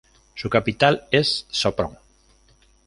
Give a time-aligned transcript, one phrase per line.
[0.33, 1.95] Su capital es Sopron.